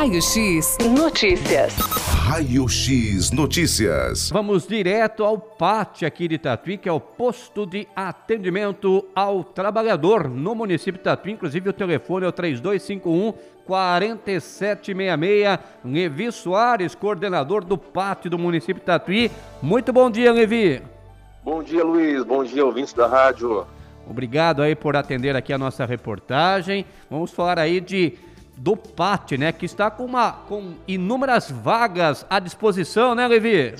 [0.00, 1.74] Raio X Notícias.
[2.24, 4.30] Raio X Notícias.
[4.30, 10.26] Vamos direto ao PAT aqui de Tatuí, que é o posto de atendimento ao trabalhador
[10.26, 11.32] no município de Tatuí.
[11.32, 13.34] Inclusive o telefone é o 3251
[13.66, 15.58] 4766.
[15.84, 19.30] Levi Soares, coordenador do PAT do município de Tatuí.
[19.60, 20.80] Muito bom dia, Levi.
[21.44, 22.24] Bom dia, Luiz.
[22.24, 23.66] Bom dia, ouvintes da rádio.
[24.08, 26.86] Obrigado aí por atender aqui a nossa reportagem.
[27.10, 28.14] Vamos falar aí de
[28.60, 33.74] do PAT, né, que está com uma com inúmeras vagas à disposição, né, Levi?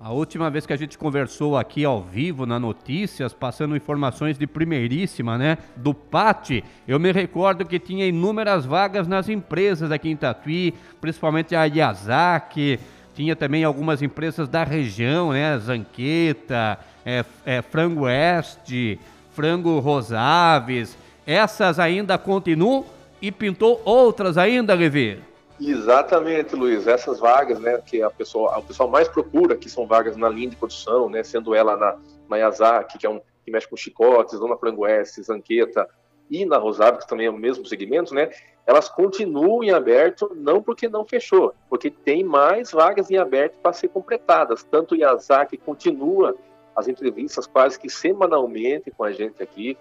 [0.00, 4.46] A última vez que a gente conversou aqui ao vivo na Notícias, passando informações de
[4.46, 10.16] primeiríssima, né, do PAT, eu me recordo que tinha inúmeras vagas nas empresas aqui em
[10.16, 12.78] Tatuí, principalmente a Yazaki,
[13.12, 15.58] tinha também algumas empresas da região, né?
[15.58, 19.00] Zanqueta, é, é, Frango Oeste,
[19.32, 20.96] Frango Rosaves.
[21.26, 22.84] Essas ainda continuam
[23.20, 25.18] e pintou outras ainda, Levi?
[25.60, 26.86] Exatamente, Luiz.
[26.86, 30.50] Essas vagas, né, que a pessoa, o pessoal mais procura, que são vagas na linha
[30.50, 31.96] de produção, né, sendo ela na,
[32.28, 35.88] na Yazaki, que é um que mexe com chicotes, ou na Frango Oeste, Zanqueta,
[36.30, 38.30] e na Rosário, que também é o mesmo segmento, né?
[38.66, 43.72] Elas continuam em aberto, não porque não fechou, porque tem mais vagas em aberto para
[43.72, 44.62] ser completadas.
[44.62, 46.36] Tanto Yazaki continua
[46.76, 49.76] as entrevistas quase que semanalmente com a gente aqui.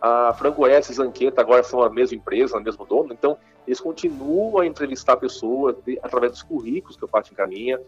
[0.00, 3.80] A Franco S e Zanqueta agora são a mesma empresa, o mesmo dono, então eles
[3.80, 7.78] continuam a entrevistar pessoas através dos currículos que eu faço encaminha.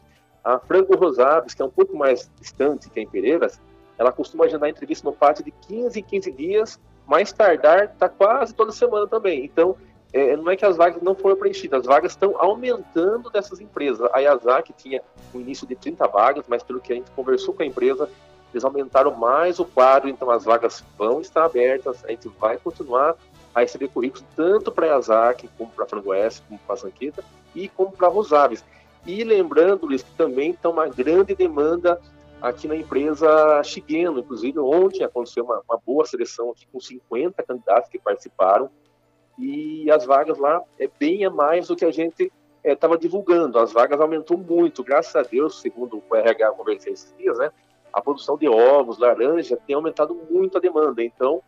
[0.44, 3.60] A Franco Rosales, que é um pouco mais distante que é em Pereiras,
[3.96, 8.54] ela costuma agendar entrevista no pátio de 15 em 15 dias mais tardar está quase
[8.54, 9.44] toda semana também.
[9.44, 9.76] Então,
[10.12, 14.08] é, não é que as vagas não foram preenchidas, as vagas estão aumentando dessas empresas.
[14.12, 15.02] A Yazaki tinha
[15.34, 18.08] um início de 30 vagas, mas pelo que a gente conversou com a empresa,
[18.52, 23.16] eles aumentaram mais o quadro, então as vagas vão estar abertas, a gente vai continuar
[23.54, 27.24] a receber currículos tanto para Yazaki, como para Frangoeste, como para a Zanqueta,
[27.54, 28.64] e como para a Rosaves.
[29.06, 32.00] E lembrando, Luiz, que também está uma grande demanda
[32.40, 34.20] aqui na empresa Shigeno.
[34.20, 38.70] Inclusive, ontem aconteceu uma, uma, boa seleção aqui com 50 candidatos que participaram
[39.38, 42.30] e as vagas lá é bem a mais do que a gente
[42.62, 43.58] estava é, divulgando.
[43.58, 47.50] As vagas aumentou muito, graças a Deus, segundo o RH conversei esses dias, né?
[47.92, 51.02] A produção de ovos, laranja tem aumentado muito a demanda.
[51.02, 51.42] Então,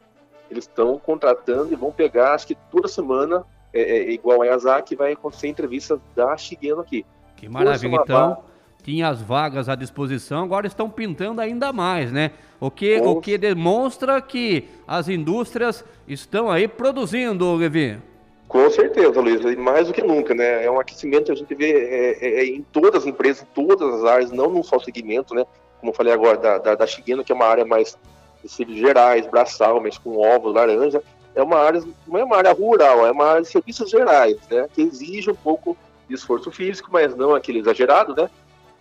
[0.50, 4.94] eles estão contratando e vão pegar, acho que toda semana, é, é igual a Yazaki,
[4.94, 7.04] vai acontecer entrevistas da Shigeno aqui.
[7.36, 8.44] Que maravilha, então
[8.84, 12.32] tinha as vagas à disposição, agora estão pintando ainda mais, né?
[12.60, 17.98] O que, o que demonstra que as indústrias estão aí produzindo, Levi.
[18.46, 20.64] Com certeza, Luiz, e mais do que nunca, né?
[20.64, 23.46] É um aquecimento que a gente vê é, é, é em todas as empresas, em
[23.54, 25.44] todas as áreas, não num só segmento, né?
[25.84, 27.98] Como eu falei agora, da, da, da que é uma área mais
[28.42, 31.02] de gerais, braçal, mas com ovos, laranja,
[31.34, 34.66] é uma área, não é uma área rural, é uma área de serviços gerais, né?
[34.72, 35.76] Que exige um pouco
[36.08, 38.30] de esforço físico, mas não aquele exagerado, né?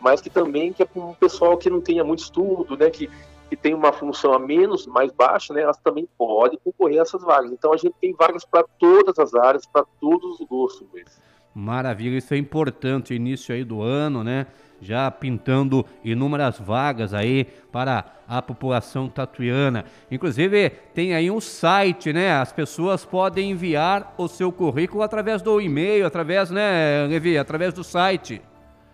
[0.03, 3.09] mas que também que é para um pessoal que não tenha muito estudo, né, que,
[3.49, 7.23] que tem uma função a menos, mais baixa, né, elas também podem concorrer a essas
[7.23, 7.51] vagas.
[7.53, 10.85] Então a gente tem vagas para todas as áreas, para todos os gostos.
[11.55, 14.47] Maravilha, isso é importante, início aí do ano, né?
[14.81, 19.85] Já pintando inúmeras vagas aí para a população tatuiana.
[20.09, 22.33] Inclusive, tem aí um site, né?
[22.33, 27.37] As pessoas podem enviar o seu currículo através do e-mail, através, né, Levi?
[27.37, 28.41] Através do site.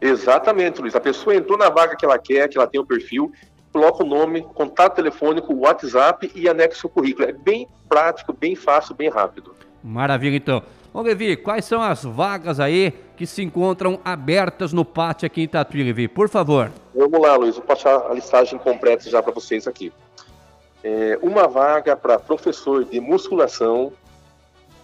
[0.00, 0.94] Exatamente, Luiz.
[0.94, 3.32] A pessoa entrou na vaga que ela quer, que ela tem o perfil,
[3.78, 7.28] coloca o nome, contato telefônico, WhatsApp e anexa o currículo.
[7.28, 9.54] É bem prático, bem fácil, bem rápido.
[9.84, 10.62] Maravilha, então.
[10.92, 15.48] Ô, Levi, quais são as vagas aí que se encontram abertas no pátio aqui em
[15.48, 16.08] Tatuí, Levi?
[16.08, 16.72] Por favor.
[16.92, 17.54] Vamos lá, Luiz.
[17.54, 19.92] Vou passar a listagem completa já para vocês aqui.
[20.82, 23.92] É, uma vaga para professor de musculação,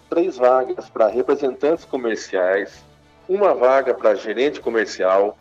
[0.09, 2.85] três vagas para representantes comerciais,
[3.29, 5.37] uma vaga para gerente comercial,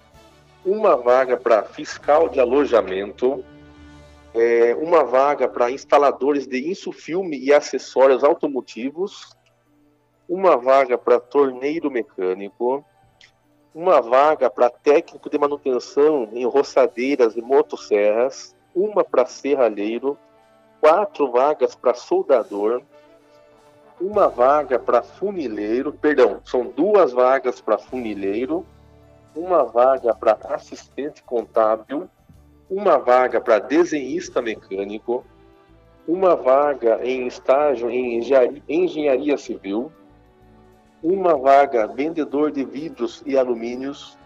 [0.65, 3.43] uma vaga para fiscal de alojamento,
[4.33, 9.35] é, uma vaga para instaladores de insufilme e acessórios automotivos,
[10.27, 12.83] uma vaga para torneiro mecânico,
[13.75, 20.17] uma vaga para técnico de manutenção em roçadeiras e motosserras, uma para serralheiro,
[20.79, 22.81] quatro vagas para soldador,
[23.99, 28.65] uma vaga para funileiro, perdão, são duas vagas para funileiro,
[29.35, 32.09] uma vaga para assistente contábil,
[32.69, 35.25] uma vaga para desenhista mecânico,
[36.07, 38.19] uma vaga em estágio em
[38.67, 39.91] engenharia civil,
[41.01, 44.17] uma vaga vendedor de vidros e alumínios,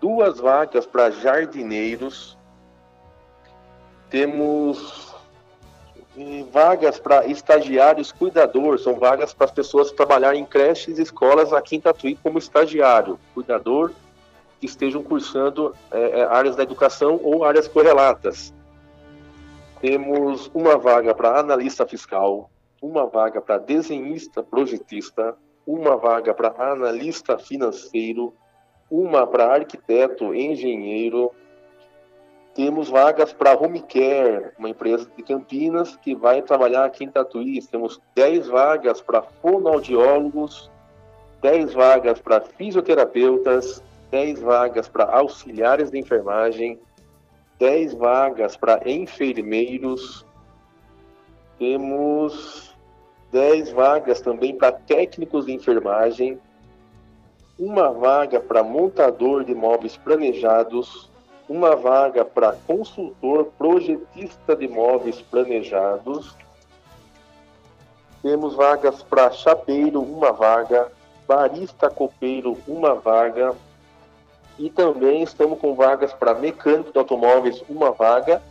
[0.00, 2.36] duas vagas para jardineiros,
[4.10, 5.12] temos
[6.50, 11.76] vagas para estagiários cuidador, são vagas para as pessoas trabalharem em creches e escolas aqui
[11.76, 13.92] em Tatuí como estagiário, cuidador,
[14.62, 18.54] que estejam cursando é, é áreas da educação ou áreas correlatas.
[19.80, 22.48] Temos uma vaga para analista fiscal,
[22.80, 25.34] uma vaga para desenhista projetista,
[25.66, 28.32] uma vaga para analista financeiro,
[28.88, 31.32] uma para arquiteto engenheiro.
[32.54, 37.60] Temos vagas para home care, uma empresa de Campinas que vai trabalhar aqui em Tatuí.
[37.66, 40.70] Temos 10 vagas para fonoaudiólogos,
[41.40, 43.82] 10 vagas para fisioterapeutas,
[44.12, 46.78] 10 vagas para auxiliares de enfermagem,
[47.58, 50.26] 10 vagas para enfermeiros.
[51.58, 52.76] Temos
[53.32, 56.38] 10 vagas também para técnicos de enfermagem,
[57.58, 61.10] uma vaga para montador de móveis planejados,
[61.48, 66.36] uma vaga para consultor projetista de móveis planejados.
[68.20, 70.92] Temos vagas para chapeiro, uma vaga,
[71.26, 73.54] barista copeiro, uma vaga.
[74.58, 78.42] E também estamos com vagas para mecânico de automóveis, uma vaga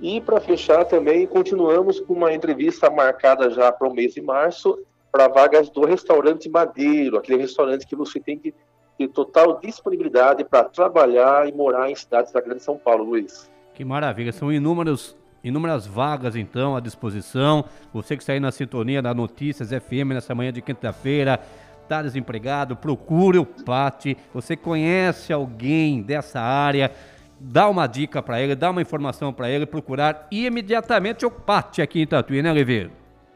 [0.00, 4.78] e para fechar também, continuamos com uma entrevista marcada já para o mês de março
[5.10, 8.54] para vagas do restaurante Madeiro, aquele restaurante que você tem que
[8.96, 13.50] ter total disponibilidade para trabalhar e morar em cidades da Grande São Paulo, Luiz.
[13.74, 17.64] Que maravilha, são inúmeros inúmeras vagas então à disposição.
[17.92, 21.40] Você que está aí na sintonia da Notícias FM nessa manhã de quinta-feira,
[21.88, 24.16] está desempregado, procure o PAT.
[24.34, 26.92] Você conhece alguém dessa área?
[27.40, 32.02] dá uma dica para ele, dá uma informação para ele, procurar imediatamente o PAT aqui
[32.02, 32.90] em Tatuí, né, Levi?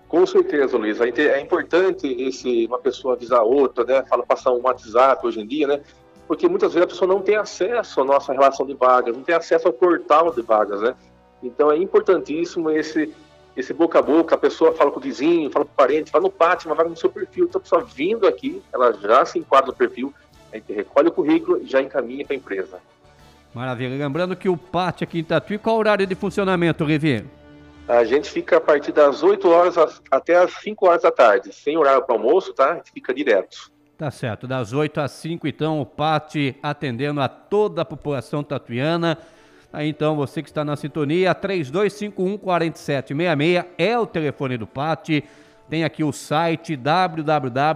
[0.08, 1.00] Com certeza, Luiz.
[1.00, 4.04] É importante esse, uma pessoa avisar outra, né?
[4.08, 5.80] Fala, passar um WhatsApp hoje em dia, né?
[6.28, 9.34] Porque muitas vezes a pessoa não tem acesso à nossa relação de vagas, não tem
[9.34, 10.94] acesso ao portal de vagas, né?
[11.42, 13.14] Então é importantíssimo esse,
[13.56, 16.22] esse boca a boca, a pessoa fala com o vizinho, fala com o parente, fala
[16.22, 17.44] no pátio, uma vaga no seu perfil.
[17.44, 20.12] Então a pessoa vindo aqui, ela já se enquadra no perfil,
[20.52, 22.80] a gente recolhe o currículo e já encaminha para a empresa.
[23.54, 23.96] Maravilha.
[23.96, 27.24] Lembrando que o pátio aqui em Tatuí, qual o horário de funcionamento, Rivi?
[27.86, 31.76] A gente fica a partir das 8 horas até as 5 horas da tarde, sem
[31.76, 32.72] horário para almoço, tá?
[32.72, 33.70] A gente fica direto.
[33.98, 39.18] Tá certo, das 8 às 5, então, o PAT atendendo a toda a população tatuiana.
[39.72, 45.24] Aí, então, você que está na sintonia, 3251 4766 é o telefone do PAT.
[45.70, 47.72] Tem aqui o site www.cat